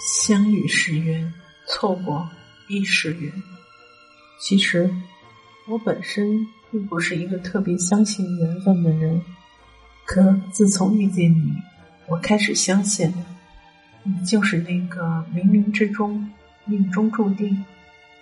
[0.00, 1.30] 相遇是缘，
[1.66, 2.26] 错过
[2.68, 3.30] 亦是缘。
[4.40, 4.90] 其实，
[5.68, 9.20] 我本身并不是一个特别相信缘分的人，
[10.06, 11.52] 可自从遇见你，
[12.06, 13.12] 我开始相信，
[14.02, 16.30] 你就是那个冥冥之中、
[16.64, 17.62] 命中注定，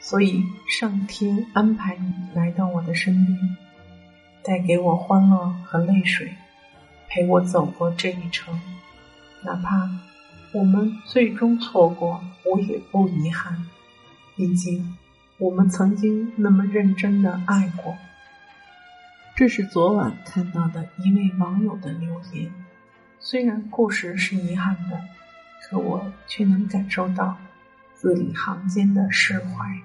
[0.00, 3.56] 所以上天安排你来到我的身边，
[4.44, 6.32] 带给我欢乐和泪水，
[7.08, 8.60] 陪我走过这一程，
[9.42, 9.90] 哪怕。
[10.54, 13.66] 我们最终错过，我也不遗憾。
[14.36, 14.96] 毕竟，
[15.38, 17.96] 我们曾经那么认真的爱过。
[19.34, 22.52] 这是昨晚看到的一位网友的留言。
[23.18, 25.00] 虽然故事是遗憾的，
[25.62, 27.36] 可我却能感受到
[27.94, 29.76] 字里行间的释怀。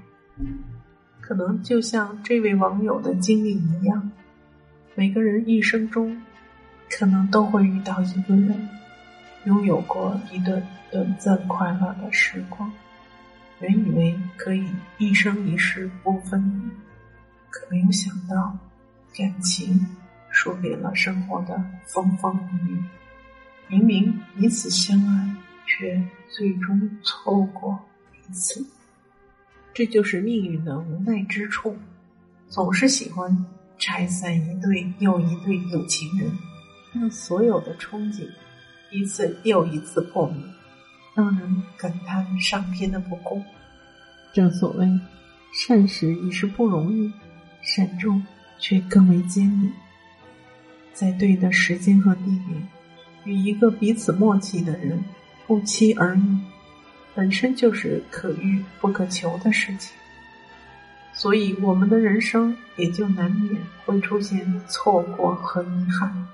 [1.20, 4.12] 可能就像这位网友的经历一样，
[4.93, 6.21] 每个人一生中，
[6.91, 8.70] 可能都会遇到一个人。
[9.45, 10.61] 拥有过一段
[10.91, 12.71] 短暂快乐的时光，
[13.59, 16.71] 原以为可以一生一世不分离，
[17.49, 18.57] 可没有想到，
[19.15, 19.87] 感情
[20.29, 22.84] 输给了生活的风风雨雨。
[23.67, 27.79] 明明彼此相爱，却最终错过
[28.12, 28.65] 彼此。
[29.73, 31.77] 这就是命运的无奈之处，
[32.49, 33.45] 总是喜欢
[33.77, 36.29] 拆散一对又一对有情人，
[36.93, 38.27] 让所有的憧憬。
[38.91, 40.43] 一次又一次破灭，
[41.13, 43.43] 让人感叹上天的不公。
[44.34, 44.87] 正所谓，
[45.54, 47.12] 善始已是不容易，
[47.62, 48.26] 善终
[48.57, 49.71] 却更为艰难。
[50.93, 52.67] 在对的时间和地点，
[53.23, 55.04] 与一个彼此默契的人
[55.48, 56.37] 不期而遇，
[57.15, 59.95] 本身就是可遇不可求的事情。
[61.13, 66.28] 所以，我们的人生也就难免会出现错过和遗憾。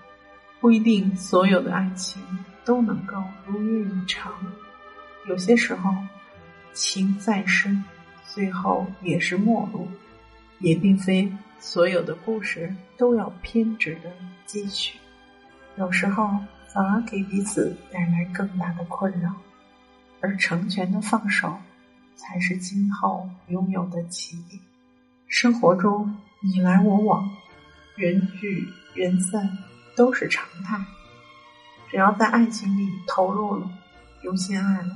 [0.59, 2.19] 不一定所有的爱情
[2.65, 4.33] 都能够如愿以偿，
[5.27, 5.93] 有些时候
[6.73, 7.83] 情再深，
[8.25, 9.87] 最后也是陌路。
[10.59, 14.11] 也并非所有的故事都要偏执的
[14.45, 14.97] 继续，
[15.77, 16.27] 有时候
[16.67, 19.33] 反而给彼此带来更大的困扰。
[20.21, 21.57] 而成全的放手，
[22.15, 24.59] 才是今后拥有的起点。
[25.27, 27.29] 生活中你来我往，
[27.97, 29.57] 缘聚缘散。
[29.97, 30.77] 都是常态，
[31.89, 33.69] 只要在爱情里投入了，
[34.23, 34.91] 用心爱了，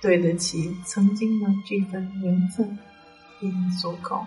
[0.00, 2.78] 对得起曾经的这份缘分，
[3.40, 4.24] 便足够。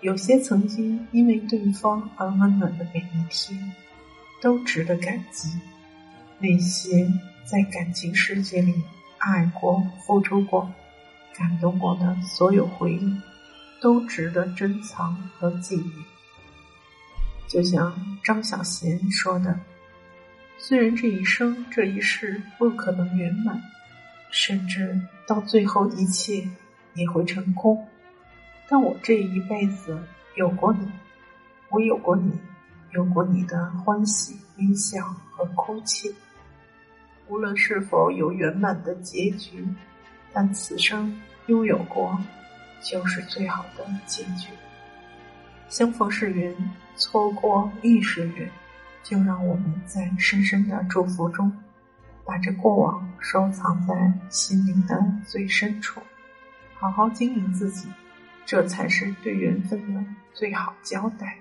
[0.00, 3.72] 有些曾经因为对方而温暖的每一天，
[4.40, 5.48] 都值得感激。
[6.38, 7.10] 那些
[7.44, 8.72] 在感情世界里
[9.18, 10.72] 爱过、付出过、
[11.34, 13.20] 感动过的所有回忆，
[13.80, 15.92] 都值得珍藏和纪念。
[17.48, 19.58] 就像张小娴说的
[20.58, 23.62] ：“虽然这一生这一世不可能圆满，
[24.30, 26.46] 甚至到最后一切
[26.94, 27.86] 也会成空，
[28.68, 29.98] 但我这一辈子
[30.34, 30.90] 有过你，
[31.70, 32.32] 我有过你，
[32.90, 36.14] 有过你的欢喜、微笑和哭泣。
[37.28, 39.66] 无论是否有圆满的结局，
[40.32, 42.18] 但此生拥有过，
[42.82, 44.48] 就是最好的结局。
[45.68, 46.54] 相逢是缘。”
[46.98, 48.50] 错过亦是缘，
[49.08, 51.50] 就让我们在深深的祝福中，
[52.26, 55.98] 把这过往收藏在心灵的最深处，
[56.74, 57.88] 好好经营自己，
[58.44, 60.04] 这才是对缘分的
[60.34, 61.38] 最好交代。